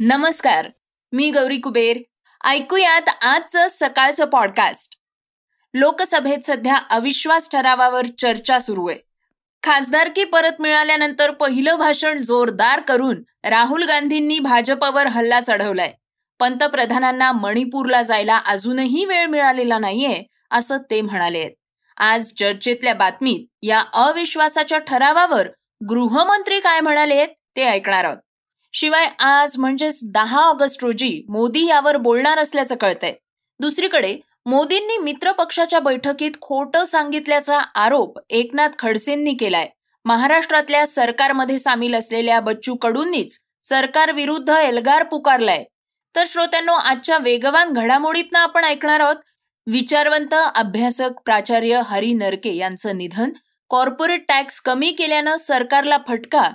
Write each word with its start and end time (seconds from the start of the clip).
नमस्कार 0.00 0.68
मी 1.12 1.30
गौरी 1.30 1.56
कुबेर. 1.56 1.98
ऐकूयात 2.44 3.08
आजचं 3.22 3.66
सकाळचं 3.70 4.24
पॉडकास्ट 4.24 4.98
लोकसभेत 5.74 6.38
सध्या 6.46 6.76
अविश्वास 6.90 7.48
ठरावावर 7.50 8.06
चर्चा 8.18 8.58
सुरू 8.58 8.88
आहे. 8.88 8.98
खासदारकी 9.62 10.24
परत 10.24 10.60
मिळाल्यानंतर 10.60 11.30
पहिलं 11.30 11.74
भाषण 11.74 12.18
जोरदार 12.18 12.80
करून 12.80 13.22
राहुल 13.44 13.84
गांधींनी 13.84 14.38
भाजपवर 14.38 15.06
हल्ला 15.06 15.40
चढवलाय. 15.40 15.92
पंतप्रधानांना 16.38 17.32
मणिपूरला 17.32 18.02
जायला 18.02 18.36
अजूनही 18.36 19.04
वेळ 19.04 19.26
मिळालेला 19.26 19.78
नाहीये 19.78 20.22
असं 20.50 20.78
ते 20.90 21.00
म्हणाले 21.00 21.48
आज 21.96 22.32
चर्चेतल्या 22.32 22.94
बातमीत 22.94 23.48
या 23.62 23.82
अविश्वासाच्या 23.92 24.78
ठरावावर 24.78 25.48
गृहमंत्री 25.88 26.60
काय 26.60 26.80
म्हणाले 26.80 27.26
ते 27.26 27.64
ऐकणार 27.64 28.04
आहोत. 28.04 28.16
शिवाय 28.74 29.06
आज 29.18 29.56
म्हणजेच 29.58 29.98
दहा 30.04 30.40
ऑगस्ट 30.40 30.82
रोजी 30.84 31.24
मोदी 31.28 31.64
यावर 31.66 31.96
बोलणार 31.96 32.38
असल्याचं 32.38 32.76
कळतंय. 32.76 33.12
दुसरीकडे 33.60 34.16
मोदींनी 34.46 34.96
मित्र 34.98 35.32
पक्षाच्या 35.32 35.78
बैठकीत 35.80 36.30
खोटं 36.40 36.84
सांगितल्याचा 36.84 37.58
आरोप 37.58 38.18
एकनाथ 38.30 38.76
खडसेंनी 38.78 39.32
केलाय. 39.34 39.68
महाराष्ट्रातल्या 40.04 40.86
सरकारमध्ये 40.86 41.58
सामील 41.58 41.94
असलेल्या 41.94 42.40
बच्चू 42.40 42.74
कडूंनीच 42.74 43.38
सरकार 43.64 44.12
विरुद्ध 44.12 44.48
एल्गार 44.50 45.02
पुकारलाय. 45.02 45.64
तर 46.14 46.24
श्रोत्यांनो 46.26 46.72
आजच्या 46.72 47.18
वेगवान 47.18 47.72
घडामोडीतनं 47.72 48.38
आपण 48.38 48.64
ऐकणार 48.64 49.00
आहोत 49.00 49.24
विचारवंत 49.66 50.34
अभ्यासक 50.54 51.20
प्राचार्य 51.24 51.80
हरी 51.86 52.12
नरके 52.14 52.54
यांचं 52.56 52.98
निधन. 52.98 53.30
कॉर्पोरेट 53.70 54.24
टॅक्स 54.28 54.60
कमी 54.60 54.92
केल्यानं 54.92 55.36
सरकारला 55.36 55.98
फटका 56.08 56.50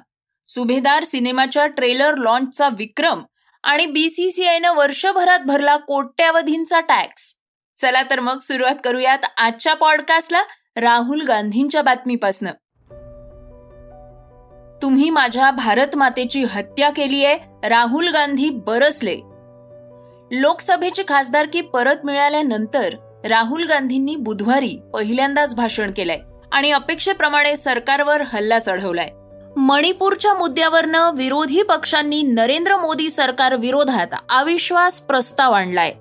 सुभेदार 0.56 1.04
सिनेमाच्या 1.04 1.68
ट्रेलर 1.68 2.16
लॉन्चचा 2.16 2.70
विक्रम 2.78 3.24
आणि 3.64 3.86
बीसीसीआयनं 3.86 4.74
वर्षभरात 4.76 5.40
भरला 5.40 5.78
कोट्यावधींचा 5.78 6.80
टॅक्स 6.80 7.36
चला 7.82 8.04
तर 8.04 8.20
मग 8.20 8.38
सुरुवात 8.38 8.76
करूयात 8.84 9.18
आजच्या 9.38 9.74
पॉडकास्टला 9.74 10.42
राहुल 10.76 11.22
गांधींच्या 11.22 11.82
बातमीपासनं. 11.82 12.52
तुम्ही 14.82 15.10
माझ्या 15.10 15.52
भारत 15.52 15.96
मातेची 15.96 16.44
हत्या 16.44 16.90
केली 16.90 17.26
आहे 17.26 17.70
राहुल 17.70 18.08
गांधी 18.08 18.50
बरसले. 18.50 19.16
लोकसभेची 20.42 21.04
खासदारकी 21.08 21.62
परत 21.62 22.06
मिळाल्यानंतर 22.06 22.96
राहुल 23.26 23.64
गांधींनी 23.64 24.16
बुधवारी 24.16 24.80
पहिल्यांदाच 24.94 25.56
भाषण 25.56 25.92
केलंय 25.98 26.20
आणि 26.52 26.72
अपेक्षेप्रमाणे 26.72 27.56
सरकारवर 27.58 28.22
हल्ला 28.22 28.60
चढवलाय. 28.60 29.10
मणिपूरच्या 29.58 30.34
मुद्द्यावरनं 30.34 31.16
विरोधी 31.16 31.62
पक्षांनी 31.62 32.22
नरेंद्र 32.22 32.78
मोदी 32.78 33.10
सरकार 33.10 33.56
विरोधात 33.56 34.16
अविश्वास 34.30 35.00
प्रस्ताव 35.00 35.52
आणलाय. 35.52 35.94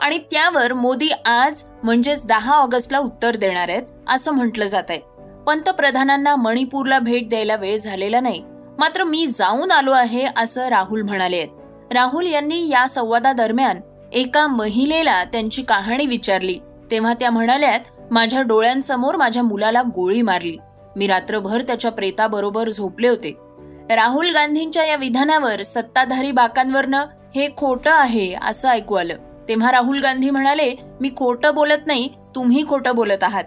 आणि 0.00 0.18
त्यावर 0.18 0.72
मोदी 0.72 1.08
आज 1.26 1.62
म्हणजेच 1.82 2.26
दहा 2.26 2.54
ऑगस्टला 2.54 2.98
उत्तर 2.98 3.36
देणार 3.36 3.68
आहेत 3.68 3.82
असं 4.08 4.32
म्हटलं 4.32 4.66
जात 4.66 4.90
आहे 4.90 5.00
पंतप्रधानांना 5.46 6.36
मणिपूरला 6.36 6.98
भेट 6.98 7.28
द्यायला 7.28 7.56
वेळ 7.56 7.78
झालेला 7.78 8.20
नाही. 8.20 8.42
मात्र 8.78 9.04
मी 9.04 9.26
जाऊन 9.26 9.70
आलो 9.70 9.90
आहे 9.90 10.26
असं 10.36 10.68
राहुल 10.68 11.02
म्हणाले 11.02 11.46
राहुल 11.92 12.26
यांनी 12.26 12.68
या 12.68 12.86
संवादादरम्यान 12.88 13.80
एका 14.12 14.46
महिलेला 14.46 15.24
त्यांची 15.24 15.62
कहाणी 15.62 16.06
विचारली. 16.06 16.58
तेव्हा 16.90 17.14
त्या 17.14 17.30
म्हणाल्यात 17.30 17.80
माझ्या 18.10 18.42
डोळ्यांसमोर 18.42 19.16
माझ्या 19.16 19.42
मुलाला 19.42 19.82
गोळी 19.82 20.22
मारली. 20.22 20.56
मी 20.98 21.06
रात्रभर 21.06 21.62
त्याच्या 21.62 21.90
प्रेताबरोबर 21.90 22.68
झोपले 22.68 23.08
होते. 23.08 23.36
राहुल 23.90 24.30
गांधींच्या 24.30 24.84
या 24.84 24.96
विधानावर 24.96 25.62
सत्ताधारी 25.62 26.32
बाकांवरनं 26.32 27.04
हे 27.34 27.48
खोटं 27.56 27.90
आहे 27.90 28.34
असं 28.42 28.68
ऐकू 28.68 28.94
आलं. 28.94 29.16
तेव्हा 29.48 29.72
राहुल 29.72 30.00
गांधी 30.00 30.30
म्हणाले 30.30 30.74
मी 31.00 31.10
खोटं 31.16 31.54
बोलत 31.54 31.86
नाही 31.86 32.08
तुम्ही 32.34 32.68
खोटं 32.68 32.94
बोलत 32.94 33.22
आहात. 33.22 33.44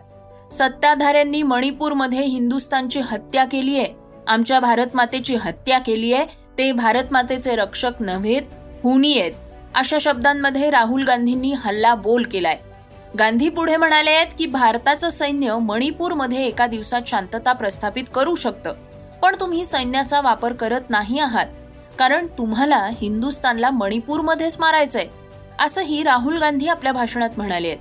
सत्ताधाऱ्यांनी 0.51 1.43
मणिपूरमध्ये 1.43 2.21
हिंदुस्थानची 2.21 2.99
हत्या 2.99 3.45
केली 3.45 3.77
आहे. 3.77 3.93
आमच्या 4.27 4.59
भारत 4.59 4.87
मातेची 4.93 5.35
हत्या 5.35 5.79
केली 5.79 6.13
आहे. 6.13 6.25
ते 6.57 6.71
भारत 6.71 7.03
मातेचे 7.11 7.55
रक्षक 7.55 7.91
नव्हेत 7.99 8.41
हुनी 8.83 9.19
आहेत. 9.19 9.31
अशा 9.75 9.97
शब्दांमध्ये 10.01 10.69
राहुल 10.69 11.03
गांधींनी 11.03 11.53
हल्ला 11.57 11.95
बोल 11.95 12.23
केलाय. 12.23 12.57
गांधी 13.19 13.49
पुढे 13.49 13.77
म्हणाले 13.77 14.11
आहेत 14.11 14.27
की 14.37 14.45
भारताचं 14.45 15.09
सैन्य 15.09 15.55
मणिपूरमध्ये 15.55 16.45
एका 16.45 16.67
दिवसात 16.67 17.01
शांतता 17.07 17.53
प्रस्थापित 17.53 18.03
करू 18.15 18.35
शकतं. 18.35 18.73
पण 19.21 19.35
तुम्ही 19.39 19.65
सैन्याचा 19.65 20.21
वापर 20.21 20.53
करत 20.53 20.81
नाही 20.89 21.19
आहात. 21.19 21.45
कारण 21.99 22.27
तुम्हाला 22.27 22.89
हिंदुस्थानला 23.01 23.69
मणिपूरमध्येच 23.69 24.57
मारायचंय 24.59 25.07
असंही 25.59 26.03
राहुल 26.03 26.37
गांधी 26.37 26.67
आपल्या 26.67 26.91
भाषणात 26.91 27.29
म्हणाले 27.37 27.67
आहेत. 27.67 27.79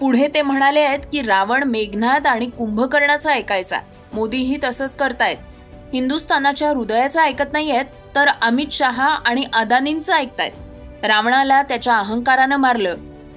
पुढे 0.00 0.28
ते 0.28 0.42
म्हणाले 0.42 0.80
आहेत 0.80 0.98
की 1.12 1.22
रावण 1.22 1.62
मेघनाथ 1.62 2.26
आणि 2.26 2.46
कुंभकर्णाचा 2.46 3.30
ऐकायचा. 3.30 3.78
मोदीही 4.12 4.58
तसंच 4.64 4.96
करतायत. 4.96 5.36
हिंदुस्थानाच्या 5.92 6.70
हृदयाचा 6.70 7.22
ऐकत 7.22 7.52
नाहीयेत 7.52 7.84
तर 8.14 8.28
अमित 8.42 8.66
शहा 8.70 9.06
आणि 9.06 9.44
अदानींचं 9.52 10.12
ऐकतायत. 10.12 11.04
रावणाला 11.04 11.62
त्याच्या 11.62 11.96
अहंकारानं 11.96 12.56
मारलं. 12.56 12.96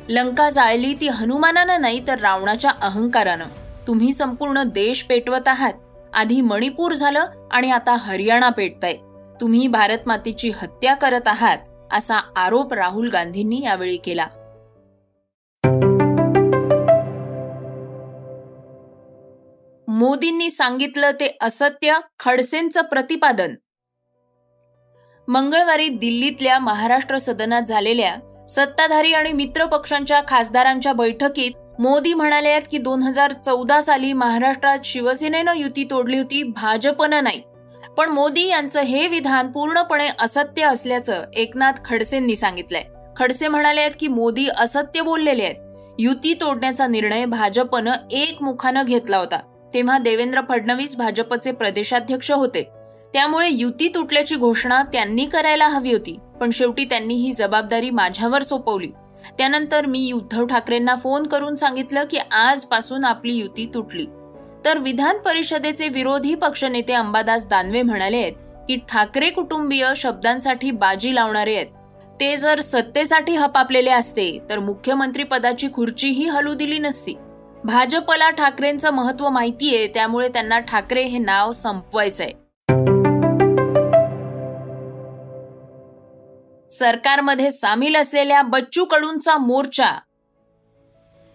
लंका 0.09 0.49
जाळली 0.49 0.93
ती 1.01 1.07
हनुमानानं 1.07 1.81
नाही 1.81 2.07
तर 2.07 2.19
रावणाच्या 2.19 2.71
अहंकारानं. 2.81 3.45
तुम्ही 3.87 4.13
संपूर्ण 4.13 4.63
देश 4.63 5.03
पेटवत 5.03 5.47
आहात. 5.47 5.73
आधी 6.13 6.41
मणिपूर 6.41 6.93
झालं 6.93 7.23
आणि 7.51 7.71
आता 7.71 7.95
हरियाणा 7.95 8.49
पेटताय. 8.49 8.93
तुम्ही 9.41 9.67
भारत 9.67 9.97
मातेची 10.05 10.49
हत्या 10.49 10.93
करत 10.93 11.27
आहात 11.27 11.57
असा 11.91 12.15
आरोप 12.35 12.73
राहुल 12.73 13.09
गांधींनी 13.09 13.61
यावेळी 13.63 13.97
केला. 13.97 14.27
मोदींनी 19.87 20.49
सांगितलं 20.49 21.11
ते 21.11 21.37
असत्य 21.41 21.93
खडसेंचं 22.19 22.81
प्रतिपादन. 22.81 23.55
मंगळवारी 25.27 25.87
दिल्लीतल्या 25.87 26.59
महाराष्ट्र 26.59 27.17
सदनात 27.17 27.61
झालेल्या 27.61 28.15
सत्ताधारी 28.49 29.13
आणि 29.13 29.31
मित्र 29.31 29.65
पक्षांच्या 29.65 30.21
खासदारांच्या 30.27 30.93
बैठकीत 30.93 31.51
मोदी 31.81 32.13
म्हणाले 32.13 32.49
आहेत 32.49 32.61
की 32.71 32.77
दोन 32.77 33.01
हजार 33.01 33.31
चौदा 33.31 33.81
साली 33.81 34.13
महाराष्ट्रात 34.13 34.77
शिवसेनेनं 34.85 35.53
युती 35.55 35.83
तोडली 35.83 36.17
होती 36.17 36.43
भाजपनं 36.43 37.23
नाही. 37.23 37.41
पण 37.97 38.09
मोदी 38.09 38.47
यांचं 38.47 38.81
हे 38.81 39.07
विधान 39.07 39.51
पूर्णपणे 39.51 40.07
असत्य 40.19 40.63
असल्याचं 40.63 41.23
एकनाथ 41.33 41.73
खडसेंनी 41.85 42.35
सांगितलंय. 42.35 42.83
खडसे 43.17 43.47
म्हणाले 43.47 43.81
आहेत 43.81 43.91
की 43.99 44.07
मोदी 44.07 44.47
असत्य 44.57 45.01
बोललेले 45.01 45.43
आहेत. 45.43 45.55
युती 45.99 46.33
तोडण्याचा 46.33 46.87
निर्णय 46.87 47.25
भाजपनं 47.25 47.91
एकमुखानं 48.11 48.83
घेतला 48.85 49.17
होता. 49.17 49.39
तेव्हा 49.73 49.97
देवेंद्र 49.97 50.41
फडणवीस 50.49 50.95
भाजपचे 50.95 51.51
प्रदेशाध्यक्ष 51.51 52.31
होते. 52.31 52.69
त्यामुळे 53.15 53.49
युती 53.49 53.87
तुटल्याची 53.87 54.35
घोषणा 54.35 54.83
त्यांनी 54.83 55.25
करायला 55.25 55.67
हवी 55.67 55.91
होती. 55.93 56.17
पण 56.39 56.49
शेवटी 56.51 56.85
त्यांनी 56.85 57.13
ही 57.13 57.31
जबाबदारी 57.31 57.89
माझ्यावर 57.89 58.43
सोपवली. 58.43 58.87
त्यानंतर 59.37 59.85
मी 59.85 60.11
उद्धव 60.11 60.45
ठाकरेंना 60.45 60.95
फोन 60.95 61.23
करून 61.23 61.55
सांगितलं 61.55 62.03
की 62.11 62.17
आजपासून 62.17 63.05
आपली 63.05 63.33
युती 63.33 63.71
तुटली. 63.73 64.05
तर 64.65 64.77
विधान 64.77 65.17
परिषदेचे 65.17 65.87
विरोधी 65.87 66.35
पक्षनेते 66.35 66.93
अंबादास 66.93 67.47
दानवे 67.47 67.81
म्हणाले 67.81 68.17
आहेत 68.17 68.33
की 68.67 68.75
ठाकरे 68.89 69.29
कुटुंबीय 69.29 69.87
शब्दांसाठी 69.95 70.71
बाजी 70.71 71.15
लावणारे 71.15 71.55
आहेत. 71.55 71.67
ते 72.19 72.37
जर 72.37 72.61
सत्तेसाठी 72.61 73.35
हपापलेले 73.35 73.91
असते 73.91 74.39
तर 74.49 74.59
मुख्यमंत्री 74.59 75.23
पदाची 75.23 75.67
खुर्चीही 75.73 76.27
हलू 76.27 76.53
दिली 76.53 76.79
नसती. 76.79 77.15
भाजपला 77.63 78.29
ठाकरेंचं 78.29 78.91
महत्त्व 78.91 79.29
माहितीये 79.29 79.87
त्यामुळे 79.87 80.27
त्यांना 80.27 80.59
ठाकरे 80.59 81.03
हे 81.03 81.17
नाव 81.17 81.51
संपवायचंय. 81.51 82.31
सरकारमध्ये 86.79 87.49
सामील 87.51 87.95
असलेल्या 87.95 88.41
बच्चू 88.41 88.83
कडूंचा 88.85 89.37
मोर्चा. 89.37 89.91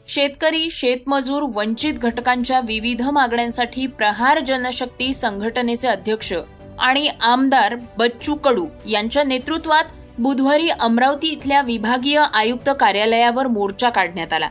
शेतकरी 0.08 0.68
शेतमजूर 0.70 1.42
वंचित 1.54 1.94
घटकांच्या 1.94 2.60
विविध 2.60 3.02
मागण्यांसाठी 3.02 3.86
प्रहार 3.86 4.40
जनशक्ती 4.40 5.12
संघटनेचे 5.12 5.88
अध्यक्ष 5.88 6.32
आणि 6.78 7.08
आमदार 7.20 7.76
बच्चू 7.98 8.34
कडू 8.34 8.66
यांच्या 8.88 9.24
नेतृत्वात 9.24 9.84
बुधवारी 10.18 10.68
अमरावती 10.68 11.28
इथल्या 11.28 11.60
विभागीय 11.62 12.22
आयुक्त 12.32 12.70
कार्यालयावर 12.80 13.46
मोर्चा 13.46 13.90
काढण्यात 13.90 14.32
आला. 14.32 14.48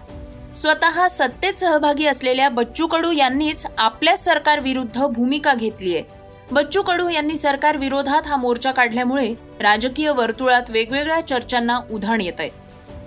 स्वतः 0.55 1.07
सत्तेत 1.07 1.53
सहभागी 1.53 2.05
असलेल्या 2.05 2.49
बच्चू 2.49 2.87
कडू 2.87 3.11
यांनीच 3.11 3.65
आपल्या 3.77 4.17
सरकारविरुद्ध 4.17 5.05
भूमिका 5.05 5.53
घेतली 5.53 5.95
आहे 5.95 6.18
बच्चू 6.51 6.81
कडू 6.81 7.09
यांनी 7.09 7.35
सरकार 7.37 7.77
विरोधात 7.77 8.27
हा 8.27 8.35
मोर्चा 8.35 8.71
काढल्यामुळे 8.71 9.33
राजकीय 9.59 10.09
वर्तुळात 10.09 10.69
वेगवेगळ्या 10.69 11.27
चर्चांना 11.27 11.79
उधाण 11.91 12.21
येत 12.21 12.39
आहे 12.39 12.49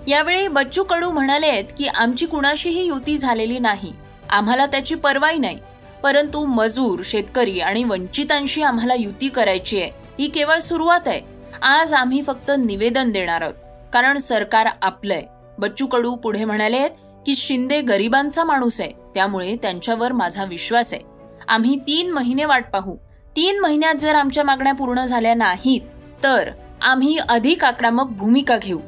यावेळी 0.07 0.47
बच्चू 0.47 0.83
कडू 0.83 1.09
म्हणाले 1.09 1.47
आहेत 1.47 1.63
की 1.77 1.87
आमची 1.87 2.25
कुणाशीही 2.25 2.85
युती 2.85 3.17
झालेली 3.17 3.59
नाही. 3.59 3.93
आम्हाला 4.29 4.65
त्याची 4.65 4.95
पर्वाई 4.95 5.37
नाही. 5.37 5.59
परंतु 6.03 6.45
मजूर 6.45 7.01
शेतकरी 7.03 7.59
आणि 7.59 7.83
वंचितांशी 7.83 8.61
आम्हाला 8.61 8.93
युती 8.93 9.29
करायची 9.29 9.81
आहे. 9.81 9.91
ही 10.19 10.27
केवळ 10.27 10.57
सुरुवात 10.57 11.07
आहे. 11.07 11.21
आज 11.61 11.93
आम्ही 11.93 12.21
फक्त 12.21 12.51
निवेदन 12.57 13.11
देणार 13.11 13.41
आहोत. 13.41 13.53
कारण 13.93 14.17
सरकार 14.17 14.67
आपलंय. 14.81 15.23
बच्चू 15.57 15.87
कडू 15.87 16.15
पुढे 16.15 16.45
म्हणाले 16.45 16.77
आहेत 16.77 16.91
की 17.25 17.35
शिंदे 17.35 17.81
गरिबांचा 17.81 18.43
माणूस 18.43 18.81
आहे. 18.81 18.91
त्यामुळे 19.15 19.55
त्यांच्यावर 19.55 20.11
माझा 20.11 20.43
विश्वास 20.43 20.93
आहे. 20.93 21.01
आम्ही 21.47 21.75
तीन 21.75 22.11
महिने 22.11 22.45
वाट 22.45 22.71
पाहू. 22.73 22.95
तीन 23.35 23.59
महिन्यात 23.59 23.95
जर 23.95 24.15
आमच्या 24.15 24.43
मागण्या 24.43 24.73
पूर्ण 24.73 25.05
झाल्या 25.05 25.33
नाहीत 25.33 25.81
तर 26.23 26.49
आम्ही 26.81 27.17
अधिक 27.29 27.63
आक्रमक 27.65 28.09
भूमिका 28.17 28.57
घेऊ. 28.57 28.79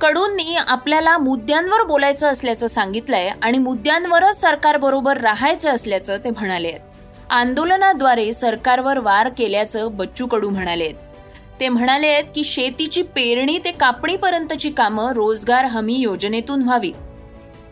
कडूंनी 0.00 0.56
आपल्याला 0.56 1.16
मुद्द्यांवर 1.18 1.82
बोलायचं 1.82 2.28
असल्याचं 2.28 2.66
सांगितलंय 2.66 3.30
आणि 3.42 3.58
मुद्द्यांवरच 3.58 4.40
सरकारबरोबर 4.40 5.20
राहायचं 5.20 5.70
असल्याचं 5.70 6.18
ते 6.24 6.30
म्हणाले 6.30 6.72
आंदोलनाद्वारे 7.30 8.32
सरकारवर 8.32 8.98
वार 8.98 9.28
केल्याचं 9.28 9.96
बच्चू 9.96 10.26
कडू 10.26 10.50
म्हणाले 10.50 10.92
ते 11.60 11.68
म्हणाले 11.68 12.06
आहेत 12.06 12.24
की 12.34 12.44
शेतीची 12.44 13.02
पेरणी 13.14 13.58
ते 13.58 13.70
कापणीपर्यंतची 13.70 14.70
कामं 14.70 15.12
रोजगार 15.12 15.64
हमी 15.64 15.94
योजनेतून 15.94 16.62
व्हावी. 16.62 16.92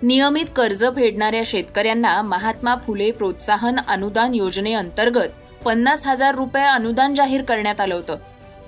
नियमित 0.03 0.47
कर्ज 0.57 0.85
फेडणाऱ्या 0.97 1.43
शेतकऱ्यांना 1.47 2.21
महात्मा 2.23 2.75
फुले 2.77 3.11
प्रोत्साहन 3.11 3.77
अनुदान 3.89 4.35
योजनेअंतर्गत 4.35 5.45
पन्नास 5.64 6.06
हजार 6.06 6.35
रुपये 6.35 6.64
अनुदान 6.64 7.14
जाहीर 7.14 7.43
करण्यात 7.43 7.81
आलं 7.81 7.94
होतं. 7.94 8.17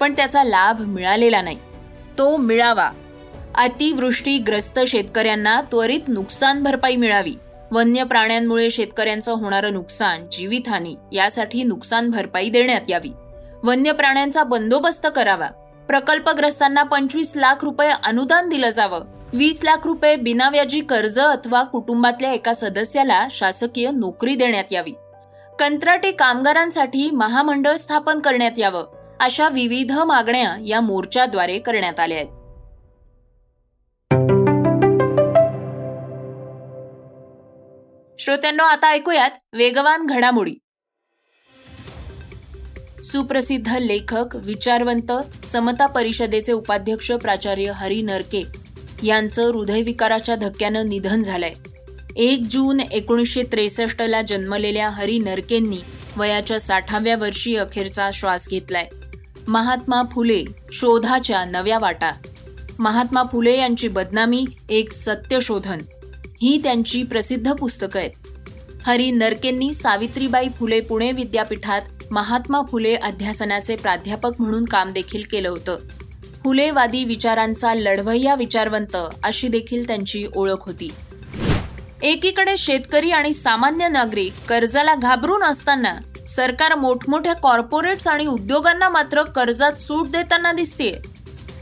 पण 0.00 0.12
त्याचा 0.12 0.44
लाभ 0.44 0.81
मिळालेला 0.81 1.43
नाही. 1.43 1.58
तो 2.19 2.37
मिळावा. 2.37 2.90
अतिवृष्टीग्रस्त 3.55 4.81
शेतकऱ्यांना 4.87 5.61
त्वरित 5.61 6.00
नुकसान 6.08 6.62
भरपाई 6.62 6.96
मिळावी. 6.96 7.35
वन्य 7.70 8.05
प्राण्यांमुळे 8.05 8.70
शेतकऱ्यांचं 8.70 9.32
होणारं 9.32 9.73
नुकसान 9.73 10.26
जीवितहानी 10.32 10.96
यासाठी 11.12 11.62
नुकसान 11.62 12.11
भरपाई 12.11 12.50
देण्यात 12.50 12.81
यावी. 12.88 13.12
वन्य 13.62 13.93
प्राण्यांचा 13.93 14.43
बंदोबस्त 14.43 15.06
करावा. 15.17 15.49
प्रकल्पग्रस्तांना 15.88 16.82
पंचवीस 16.82 17.32
लाख 17.37 17.64
रुपये 17.64 17.90
अनुदान 18.05 18.49
दिलं 18.49 18.70
जावं. 18.70 19.00
वीस 19.32 19.61
लाख 19.64 19.76
रुपये 19.85 20.17
बिनाव्याजी 20.17 20.81
कर्ज 20.81 21.20
अथवा 21.20 21.62
कुटुंबातल्या 21.62 22.32
एका 22.32 22.52
सदस्याला 22.52 23.29
शासकीय 23.31 23.90
नोकरी 23.90 24.35
देण्यात 24.35 24.64
यावी. 24.70 24.93
कंत्राटी 25.58 26.12
कामगारांसाठी 26.12 27.10
महामंडळ 27.10 27.76
स्थापन 27.76 28.19
करण्यात 28.19 28.58
यावं 28.58 29.16
अशा 29.20 29.49
विविध 29.49 29.93
मागण्या 29.93 30.56
या 30.66 30.81
मोर्चाद्वारे 30.81 31.58
करण्यात 31.58 32.00
आल्या 32.00 32.19
आहेत. 32.19 32.28
श्रोत्यांनो 38.20 38.62
आता 38.62 38.88
ऐकूयात 38.88 39.31
वेगवान 39.52 40.06
घडामोडी. 40.06 40.55
सुप्रसिद्ध 43.04 43.76
लेखक 43.76 44.37
विचारवंत 44.37 45.12
समता 45.44 45.87
परिषदेचे 45.87 46.52
उपाध्यक्ष 46.52 47.12
प्राचार्य 47.12 47.72
हरी 47.75 48.02
नरके 48.02 48.44
यांचं 49.02 49.43
हृदयविकाराच्या 49.43 50.37
धक्क्यानं 50.37 50.88
निधन 50.88 51.22
झालंय. 51.22 51.52
एक 52.16 52.43
जून 52.50 52.81
एकोणीसशे 52.81 53.43
त्रेसष्टला 53.43 54.22
जन्मलेल्या 54.22 54.88
हरी 54.88 55.19
नरकेंनी 55.19 55.78
वयाच्या 56.16 56.60
साठाव्या 56.60 57.16
वर्षी 57.16 57.56
अखेरचा 57.56 58.10
श्वास 58.14 58.49
घेतलाय. 58.49 58.87
महात्मा 59.49 60.02
फुले 60.12 60.44
शोधाच्या 60.72 61.44
नव्या 61.44 61.78
वाटा. 61.78 62.12
महात्मा 62.78 63.22
फुले 63.32 63.58
यांची 63.58 63.88
बदनामी 63.88 64.44
एक 64.70 64.93
सत्यशोधन. 64.93 65.78
ही 66.43 66.60
त्यांची 66.62 67.02
प्रसिद्ध 67.02 67.52
पुस्तकं 67.52 68.00
आहेत. 68.00 68.11
हरी 68.87 69.11
नरकेंनी 69.11 69.72
सावित्रीबाई 69.72 70.49
फुले 70.49 70.81
पुणे 70.81 71.12
विद्यापीठात 71.12 71.82
महात्मा 72.11 72.62
फुले 72.72 72.94
अध्यासनाचे 72.94 73.76
प्राध्यापक 73.76 74.31
म्हणून 74.38 74.64
काम 74.64 74.90
देखील 74.90 75.22
केलं 75.31 75.49
होतं. 75.49 75.78
फुलेवादी 76.44 77.04
विचारांचा 77.04 77.75
लढवय्या 77.75 78.34
विचारवंत 78.34 78.96
अशी 79.25 79.49
देखील 79.49 79.87
त्यांची 79.87 80.26
ओळख 80.37 80.66
होती. 80.66 80.90
एकीकडे 82.03 82.56
शेतकरी 82.56 83.11
आणि 83.11 83.33
सामान्य 83.33 83.89
नागरिक 83.89 84.33
कर्जाला 84.49 84.95
घाबरून 84.95 85.43
असताना 85.43 85.95
सरकार 86.29 86.75
मोठमोठ्या 86.75 87.33
कॉर्पोरेट्स 87.35 88.06
आणि 88.09 88.27
उद्योगांना 88.27 88.89
मात्र 88.89 89.23
कर्जात 89.23 89.73
सूट 89.73 90.09
देताना 90.09 90.53
दिसते 90.53 90.91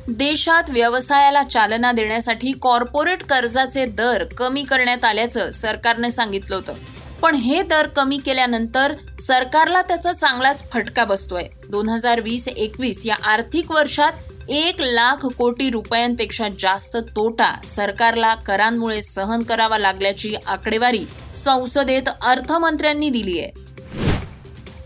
देशात 0.08 0.70
व्यवसायाला 0.70 1.42
चालना 1.42 1.92
देण्यासाठी 1.92 2.52
कॉर्पोरेट 2.52 3.22
कर्जाचे 3.22 3.86
दर 3.86 4.24
कमी 4.24 4.62
करण्यात 4.62 5.04
आल्याचं 5.04 5.50
सरकारने 5.50 6.10
सांगितलं 6.10 6.56
होतं. 6.56 6.72
पण 7.22 7.34
हे 7.34 7.62
दर 7.62 7.86
कमी 7.86 8.18
केल्यानंतर 8.18 8.94
सरकारला 9.20 9.82
त्याचा 9.82 10.12
चांगलाच 10.12 10.70
फटका 10.70 11.04
बसतोय. 11.04 11.42
दोन 11.68 11.88
हजार 11.88 12.20
वीस 12.20 12.48
एकवीस 12.48 13.06
या 13.06 13.16
आर्थिक 13.24 13.70
वर्षात 13.70 14.12
एक 14.48 14.80
लाख 14.80 15.26
कोटी 15.26 15.70
रुपयांपेक्षा 15.70 16.48
जास्त 16.48 16.96
तोटा 16.96 17.52
सरकारला 17.64 18.34
करांमुळे 18.34 19.02
सहन 19.02 19.42
करावा 19.42 19.78
लागल्याची 19.78 20.34
आकडेवारी 20.46 21.04
संसदेत 21.34 22.08
अर्थमंत्र्यांनी 22.20 23.10
दिली 23.10 23.38
आहे. 23.40 23.50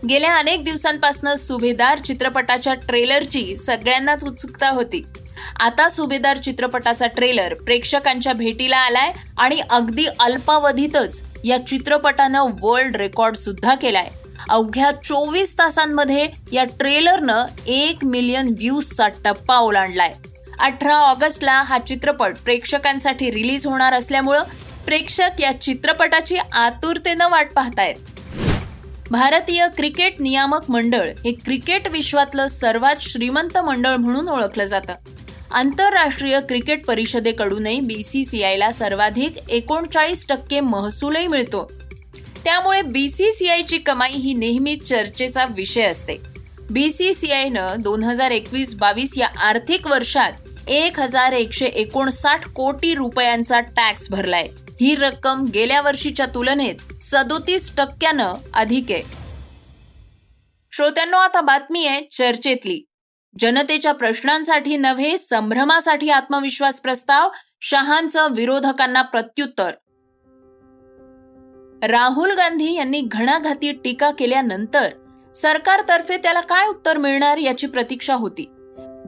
गेल्या 0.09 0.35
अनेक 0.35 0.63
दिवसांपासून 0.63 1.35
सुभेदार 1.35 1.99
चित्रपटाच्या 1.99 2.73
ट्रेलरची 2.73 3.57
सगळ्यांनाच 3.57 4.23
उत्सुकता 4.23 4.69
होती. 4.69 5.03
आता 5.59 5.89
सुभेदार 5.89 6.37
चित्रपटाचा 6.37 7.07
ट्रेलर 7.07 7.53
प्रेक्षकांच्या 7.53 8.33
भेटीला 8.33 8.77
आलाय 8.77 9.11
आणि 9.37 9.61
अगदी 9.69 10.05
अल्पावधीतच 10.19 11.23
या 11.43 11.67
चित्रपटानं 11.67 12.47
वर्ल्ड 12.61 12.95
रेकॉर्ड 12.95 13.35
सुद्धा 13.35 13.75
केलाय. 13.75 14.09
अवघ्या 14.51 14.91
चोवीस 14.91 15.53
तासांमध्ये 15.59 16.27
या 16.51 16.63
ट्रेलरनं 16.63 17.45
एक 17.67 18.03
मिलियन 18.05 18.47
व्ह्यूजचा 18.47 19.07
टप्पा 19.07 19.57
ओलांडलाय. 19.57 20.13
अठरा 20.59 20.95
ऑगस्टला 20.95 21.51
हा 21.51 21.77
चित्रपट 21.79 22.37
प्रेक्षकांसाठी 22.37 23.31
रिलीज 23.31 23.67
होणार 23.67 23.93
असल्यामुळं 23.93 24.43
प्रेक्षक 24.85 25.29
या 25.39 25.61
चित्रपटाची 25.61 26.37
आतुरतेनं 26.37 27.29
वाट 27.29 27.53
पाहतायत. 27.53 27.95
भारतीय 29.11 29.67
क्रिकेट 29.77 30.21
नियामक 30.21 30.69
मंडळ 30.69 31.09
हे 31.09 31.31
क्रिकेट 31.31 31.87
विश्वातलं 31.87 32.47
सर्वात 32.47 32.95
श्रीमंत 33.01 33.57
मंडळ 33.57 33.95
म्हणून 33.95 34.29
ओळखलं 34.29 34.65
जातं. 34.65 34.93
आंतरराष्ट्रीय 35.51 36.39
क्रिकेट 36.39 36.85
परिषदेकडूनही 36.85 37.79
बीसीसीआयला 37.79 38.71
सर्वाधिक 38.71 39.33
एकोणचाळीस 39.49 40.27
टक्के 40.27 40.59
महसूलही 40.59 41.27
मिळतो. 41.27 41.71
त्यामुळे 42.43 42.81
बीसीसीआयची 42.81 43.77
कमाई 43.77 44.11
ही 44.11 44.33
नेहमी 44.33 44.75
चर्चेचा 44.75 45.45
विषय 45.45 45.81
असते. 45.81 46.17
बीसीसीआयनं 46.69 47.75
दोन 47.79 48.03
हजार 48.03 48.31
एकवीस 48.31 48.73
बावीस 48.75 49.17
या 49.17 49.27
आर्थिक 49.39 49.87
वर्षात 49.87 50.31
एक 50.67 50.99
हजार 50.99 51.31
एकशे 51.31 51.65
एकोणसाठ 51.65 52.47
कोटी 52.47 52.95
रुपयांचा 52.95 53.59
टॅक्स 53.59 54.09
भरलाय. 54.09 54.47
ही 54.81 54.95
रक्कम 54.95 55.45
गेल्या 55.53 55.81
वर्षीच्या 55.81 56.25
तुलनेत 56.25 57.03
सदोतीस 57.03 57.75
टक्क्यानं 57.77 58.33
अधिक 58.53 58.91
आहे. 58.91 59.01
श्रोत्यांनो 60.71 61.17
आता 61.17 61.41
बातमी 61.41 61.85
आहे 61.87 62.01
चर्चेतली. 62.11 62.83
जनतेच्या 63.39 63.91
प्रश्नांसाठी 63.91 64.77
नव्हे 64.77 65.17
संभ्रमासाठी 65.17 66.09
आत्मविश्वास 66.09 66.81
प्रस्ताव 66.81 67.29
शहांचं 67.61 68.27
विरोधकांना 68.31 69.01
प्रत्युत्तर. 69.01 69.71
राहुल 71.83 72.31
गांधी 72.31 72.75
यांनी 72.75 73.01
घणाघाती 73.01 73.71
टीका 73.71 74.11
केल्यानंतर 74.11 74.89
सरकारतर्फे 75.35 76.17
त्याला 76.17 76.41
काय 76.41 76.67
उत्तर 76.67 76.97
मिळणार 76.97 77.37
याची 77.37 77.67
प्रतीक्षा 77.67 78.15
होती. 78.15 78.51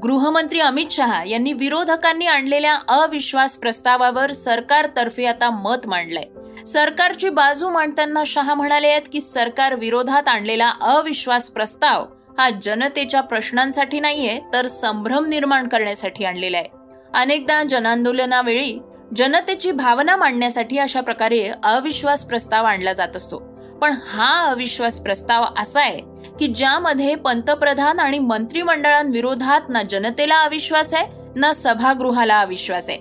गृहमंत्री 0.03 0.59
अमित 0.59 0.85
शहा 0.91 1.23
यांनी 1.23 1.53
विरोधकांनी 1.53 2.25
आणलेल्या 2.25 2.77
अविश्वास 2.87 3.57
प्रस्तावावर 3.57 4.31
सरकारतर्फे 4.31 5.25
आता 5.25 5.49
मत 5.49 5.87
मांडलंय. 5.87 6.65
सरकारची 6.65 7.29
बाजू 7.29 7.69
मांडताना 7.69 8.23
शहा 8.25 8.53
म्हणाले 8.53 8.87
आहेत 8.87 9.01
की 9.13 9.21
सरकार 9.21 9.75
विरोधात 9.75 10.27
आणलेला 10.27 10.73
अविश्वास 10.81 11.49
प्रस्ताव 11.49 12.05
हा 12.37 12.49
जनतेच्या 12.63 13.21
प्रश्नांसाठी 13.21 13.99
नाहीये 13.99 14.39
तर 14.53 14.67
संभ्रम 14.67 15.25
निर्माण 15.25 15.67
करण्यासाठी 15.67 16.25
आणलेला 16.25 16.57
आहे. 16.57 16.69
अनेकदा 17.13 17.63
जनांदोलनावेळी 17.63 18.79
जनतेची 19.15 19.71
भावना 19.71 20.15
मांडण्यासाठी 20.15 20.77
अशा 20.77 21.01
प्रकारे 21.01 21.51
अविश्वास 21.63 22.25
प्रस्ताव 22.25 22.65
आणला 22.65 22.93
जात 22.93 23.15
असतो. 23.15 23.37
पण 23.81 23.93
हा 24.07 24.45
अविश्वास 24.45 24.99
प्रस्ताव 24.99 25.43
असा 25.57 25.79
आहे 25.79 25.99
की 26.39 26.47
ज्यामध्ये 26.47 27.15
पंतप्रधान 27.15 27.99
आणि 27.99 28.19
मंत्रिमंडळांविरोधात 28.19 29.61
ना 29.69 29.83
जनतेला 29.83 30.41
अविश्वास 30.41 30.93
आहे 30.93 31.07
ना 31.35 31.53
सभागृहाला 31.53 32.39
अविश्वास 32.39 32.89
आहे. 32.89 32.99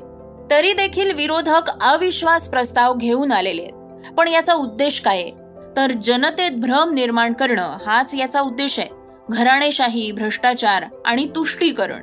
तरी 0.50 0.72
देखील 0.72 1.12
विरोधक 1.12 1.62
अविश्वास 1.80 2.48
प्रस्ताव 2.48 2.94
घेऊन 2.94 3.32
आलेले 3.32 3.62
आहेत. 3.62 4.12
पण 4.12 4.28
याचा 4.28 4.54
उद्देश 4.54 5.00
काय 5.00 5.22
आहे? 5.22 5.30
तर 5.76 5.92
जनतेत 6.02 6.50
भ्रम 6.50 6.90
निर्माण 6.94 7.32
करणं 7.32 7.76
हाच 7.86 8.14
याचा 8.14 8.40
उद्देश 8.40 8.78
आहे. 8.78 8.88
घराणेशाही 9.30 10.12
भ्रष्टाचार 10.12 10.84
आणि 11.06 11.28
तुष्टीकरण 11.34 12.02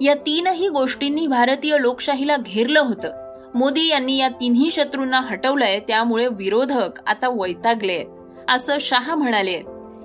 या 0.00 0.14
तीनही 0.14 0.68
गोष्टींनी 0.68 1.26
भारतीय 1.26 1.76
लोकशाहीला 1.80 2.36
घेरलं 2.36 2.80
होतं. 2.80 3.23
मोदी 3.54 3.86
यांनी 3.86 4.16
या 4.16 4.28
तिन्ही 4.40 4.70
शत्रूंना 4.70 5.20
हटवलंय 5.20 5.78
त्यामुळे 5.88 6.26
विरोधक 6.38 6.98
आता 7.06 7.28
वैतागले 7.32 8.02
असं 8.48 8.78
शहा 8.80 9.14
म्हणाले 9.14 9.60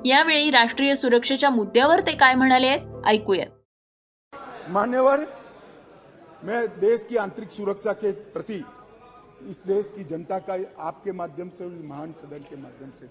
यावेळी 0.05 0.51
राष्ट्रीय 0.51 0.95
सुरक्षेच्या 0.95 1.49
मुद्द्यावर 1.49 2.01
ते 2.07 2.11
काय 2.17 2.35
म्हणाले 2.35 2.75
ऐकूयात. 3.05 3.47
मान्यवर 4.69 5.23
मैं 6.43 6.65
देश 6.79 7.05
की 7.09 7.17
आंतरिक 7.17 7.51
सुरक्षा 7.51 7.93
के 7.93 8.11
प्रति 8.33 8.61
इस 9.49 9.57
देश 9.65 9.85
की 9.95 10.03
जनता 10.03 10.37
का 10.39 10.55
आपके 10.87 11.11
माध्यम 11.11 11.49
से 11.49 11.65
महान 11.65 12.11
सदन 12.13 12.43
के 12.49 12.55
माध्यम 12.55 12.89
से 12.99 13.07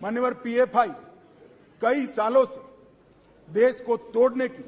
मान्यवर 0.00 0.32
पीएफआई 0.44 0.88
कई 1.82 2.06
सालों 2.06 2.44
से 2.44 2.60
देश 3.48 3.80
को 3.86 3.96
तोड़ने 4.14 4.48
की 4.48 4.62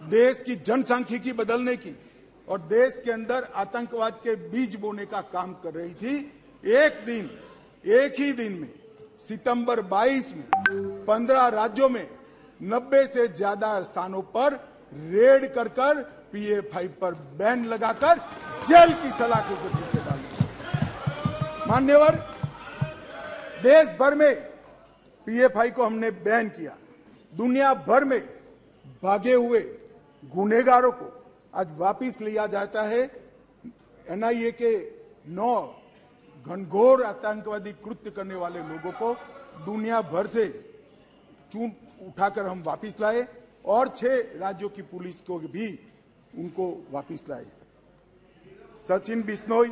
देश 0.00 0.40
की 0.46 0.54
जनसांख्यिकी 0.66 1.32
बदलने 1.34 1.74
की 1.76 1.96
और 2.50 2.60
देश 2.60 3.00
के 3.04 3.10
अंदर 3.12 3.48
आतंकवाद 3.56 4.12
के 4.22 4.34
बीज 4.50 4.74
बोने 4.76 5.04
का 5.06 5.20
काम 5.32 5.52
कर 5.62 5.74
रही 5.74 5.94
थी। 5.94 6.16
एक 6.64 7.04
दिन, 7.06 7.30
एक 7.84 8.14
ही 8.18 8.32
दिन 8.32 8.52
में, 8.52 8.68
सितंबर 9.18 9.80
22 9.88 10.32
में 10.34 10.44
15 11.06 11.48
राज्यों 11.50 11.88
में 11.88 12.06
90 12.60 13.06
से 13.06 13.26
ज़्यादा 13.28 13.82
स्थानों 13.82 14.22
पर 14.34 14.54
रेड 14.92 15.46
कर 15.54 15.68
कर 15.70 16.02
पीएफआई 16.32 16.88
पर 17.00 17.14
बैन 17.38 17.64
लगाकर 17.64 18.18
जेल 18.68 18.92
की 18.92 19.10
सलाखों 19.18 19.56
के 19.56 19.68
पीछे 19.68 20.04
डाल 20.04 20.18
मान्यवर 21.68 22.16
देश 23.62 23.88
भर 23.98 24.14
में 24.14 24.34
पीएफआई 25.26 25.70
को 25.70 25.84
हमने 25.84 26.10
बैन 26.10 26.48
किया। 26.48 26.76
दुनिया 27.32 27.72
भर 27.86 28.04
में 28.04 28.20
भागे 29.02 29.34
हुए 29.34 29.60
गुनेगारों 30.22 30.92
को 30.92 31.06
आज 31.54 31.68
वापिस 31.78 32.20
लिया 32.20 32.46
जाता 32.46 32.82
है। 32.82 33.02
एनआईए 34.06 34.50
के 34.52 34.72
नौ 35.28 35.54
घनघोर 36.46 37.02
आतंकवादी 37.02 37.72
कृत्य 37.84 38.10
करने 38.10 38.34
वाले 38.34 38.58
लोगों 38.58 38.92
को 38.92 39.12
दुनिया 39.64 40.00
भर 40.02 40.26
से 40.26 40.46
चून 41.52 41.72
उठाकर 42.06 42.46
हम 42.46 42.62
वापिस 42.62 43.00
लाए 43.00 43.26
और 43.64 43.88
छह 43.88 44.38
राज्यों 44.38 44.68
की 44.68 44.82
पुलिस 44.82 45.20
को 45.20 45.38
भी 45.38 45.68
उनको 46.38 46.66
वापिस 46.90 47.28
लाए। 47.28 47.46
सचिन 48.88 49.22
बिश्नोई, 49.22 49.70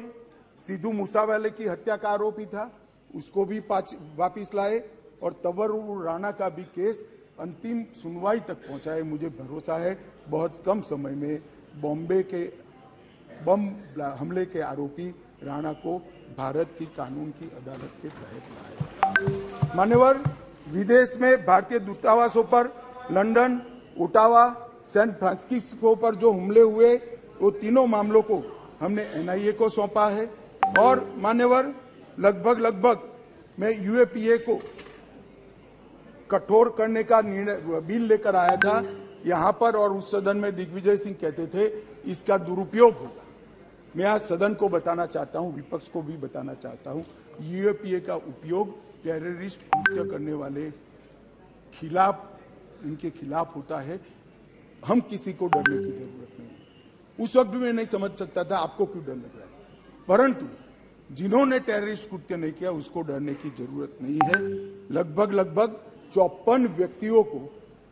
सिद्धू 0.66 0.92
मूसावाले 0.92 1.50
की 1.50 1.66
हत्या 1.66 1.97
का 1.97 2.08
आरोपी 2.08 2.47
था, 2.47 2.70
उसको 3.14 3.44
भी 3.44 3.58
वापिस 3.61 4.54
लाए 4.54 4.82
और 5.23 5.40
तवर 5.44 5.70
राणा 6.04 6.30
का 6.30 6.49
भी 6.49 6.64
केस 6.75 7.04
अंतिम 7.40 7.85
सुनवाई 8.02 8.40
तक 8.40 8.66
पहुँचाए। 8.66 9.02
मुझे 9.02 9.28
भरोसा 9.30 9.76
है, 9.76 9.99
बहुत 10.28 10.62
कम 10.66 10.80
समय 10.82 11.14
में 11.14 11.40
बॉम्बे 11.80 12.23
के 12.23 12.44
बम 13.44 13.68
हमले 14.18 14.44
के 14.47 14.61
आरोपी 14.61 15.08
राणा 15.42 15.73
को 15.73 15.99
भारत 16.38 16.75
की 16.78 16.87
कानून 16.97 17.30
की 17.30 17.50
अदालत 17.56 17.92
के 18.02 18.08
तहत 18.08 18.44
लाए 18.54 19.76
मान्यवर, 19.76 20.23
विदेश 20.68 21.16
में 21.20 21.47
भारतीय 21.47 21.78
दूतावासों 21.78 22.44
पर 22.44 22.66
लंदन, 23.12 23.61
ओटावा, 24.00 24.49
सैन 24.92 25.12
फ्रांसिस्को 25.12 25.94
पर 25.94 26.14
जो 26.14 26.32
हमले 26.32 26.61
हुए, 26.61 26.94
वो 27.40 27.50
तीनों 27.50 27.87
मामलों 27.87 28.23
को 28.23 28.42
हमने 28.80 29.02
एनआईए 29.14 29.52
को 29.52 29.68
सौंपा 29.68 30.08
है। 30.08 30.26
और 30.78 31.04
मान्यवर, 31.18 31.75
लगभग 32.18 32.58
लगभग 32.58 33.08
मैं 33.58 33.70
यूएपीए 33.82 34.37
को 34.38 34.58
कठोर 36.30 36.75
करने 36.78 37.02
का 37.04 37.20
निर्णय, 37.20 37.56
बिल 37.80 38.02
लेकर 38.02 38.37
आया 38.37 38.56
था। 38.56 38.80
यहाँ 39.28 39.52
पर 39.52 39.76
और 39.76 39.97
उस 39.97 40.11
सदन 40.11 40.37
में 40.37 40.54
दिग्विजय 40.56 40.97
सिंह 40.97 41.16
कहते 41.20 41.47
थे, 41.47 41.66
इसका 42.11 42.38
दुरुपयोग 42.38 42.94
होगा। 42.94 43.25
मैं 43.97 44.04
आज 44.04 44.20
सदन 44.20 44.54
को 44.54 44.68
बताना 44.68 45.06
चाहता 45.06 45.38
हूँ, 45.38 45.54
विपक्ष 45.54 45.88
को 45.88 46.02
भी 46.02 46.16
बताना 46.16 46.54
चाहता 46.54 46.90
हूँ 46.90 47.04
यूएपीए 47.42 48.00
का 48.00 48.14
उपयोग 48.14 48.75
टेररिस्ट 49.02 49.61
कृत्य 49.61 50.11
करने 50.11 50.32
वाले 50.32 50.70
खिलाफ, 51.75 52.38
इनके 52.85 53.11
खिलाफ 53.11 53.56
होता 53.56 53.80
है। 53.80 54.00
हम 54.87 55.00
किसी 55.00 55.32
को 55.32 55.47
डरने 55.47 55.76
की 55.78 55.92
ज़रूरत 55.92 56.37
नहीं 56.38 56.49
है। 56.49 57.25
उस 57.25 57.37
वक्त 57.37 57.50
भी 57.50 57.58
मैं 57.58 57.73
नहीं 57.73 57.87
समझ 57.87 58.11
सकता 58.11 58.44
था, 58.44 58.58
आपको 58.58 58.87
क्यों 58.87 59.04
डर 59.04 59.12
लग 59.12 59.37
रहा 59.37 59.44
है? 59.44 59.50
परंतु 60.08 60.47
जिन्होंने 61.14 61.58
टेररिस्ट 61.58 62.11
कृत्य 62.11 62.37
नहीं 62.37 62.52
किया, 62.52 62.70
उसको 62.70 63.02
डरने 63.02 63.35
की 63.35 63.50
ज़रूरत 63.50 63.99
नहीं 64.02 64.18
है। 64.25 64.38
लगभग 64.94 65.32
लगभग 65.32 65.80
चौपन 66.14 66.66
व्यक्तियों 66.66 67.23
को 67.23 67.40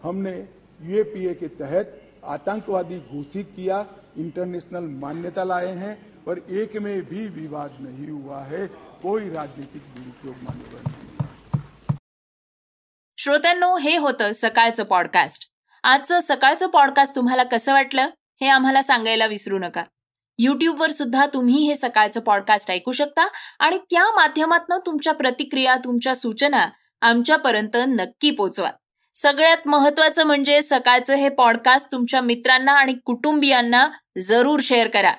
हमने 0.03 0.49
यूएपीए 0.81 1.33
के 1.35 1.49
तहत 1.61 1.85
आतंकवादी 2.23 2.99
घोषित 2.99 3.45
किया 3.45 3.83
इंटरनेशनल 4.17 4.87
मान्यता 5.01 5.45
लाए 5.45 5.73
हैं 5.73 5.95
और 6.27 6.39
एक 6.49 6.77
में 6.77 7.01
भी 7.01 7.27
विवाद 7.27 7.71
नहीं 7.81 8.11
हुआ 8.11 8.43
है। 8.45 8.67
कोई 9.03 9.29
राजनीतिक 9.31 9.83
दुरुपयोग 9.83 10.35
मान्यवर 10.43 10.81
नहीं 10.87 11.05
श्रोत्यांनो 13.19 13.77
हे 13.77 13.97
होतं 13.97 14.33
सकाळचं 14.33 14.85
पॉडकास्ट 14.85 15.45
आजचं 15.85 16.21
सकाळचं 16.21 16.67
पॉडकास्ट 16.67 17.17
तुम्हाला 17.17 17.43
कसं 17.43 17.73
वाटलं 17.73 18.09
हे 18.41 18.47
आम्हाला 18.47 18.83
सांगायला 18.83 19.27
विसरू 19.27 19.59
नका. 19.59 19.83
युट्यूबवर 20.39 20.91
सुद्धा 20.91 21.27
तुम्ही 21.27 21.67
हे 21.67 21.75
सकाळचं 21.75 22.21
पॉडकास्ट 22.21 22.71
ऐकू 22.71 22.93
शकता 22.93 23.27
आणि 23.59 23.79
त्या 23.79 24.05
माध्यमातून 24.15 24.79
तुमच्या 24.87 25.13
प्रतिक्रिया 25.13 25.77
तुमच्या 25.77 26.15
सूचना 26.15 26.69
आमच्यापर्यंत 27.01 27.77
नक्की 27.77 28.31
पोचवा. 28.31 28.71
सगळ्यात 29.19 29.69
महत्वाचं 29.69 30.25
म्हणजे 30.25 30.63
सकाळचं 30.63 31.15
हे 31.15 31.29
पॉडकास्ट 31.29 31.93
तुमच्या 31.93 32.21
मित्रांना 32.21 32.73
आणि 32.73 32.95
कुटुंबियांना 32.95 33.89
जरूर 34.19 34.61
शेअर 34.63 34.89
करा. 34.89 35.13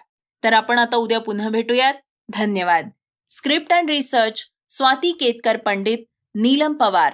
तर 0.44 0.54
आपण 0.54 0.80
आता 0.80 0.96
उद्या 0.96 1.20
पुन्हा 1.20 1.50
भेटूयात. 1.50 1.94
धन्यवाद. 2.30 2.90
Script 3.30 3.74
and 3.74 3.90
research 3.90 4.44
Swati 4.70 5.12
Ketkar 5.12 5.58
Pandit 5.58 5.98
Neelam 6.36 6.74
Pawar. 6.74 7.14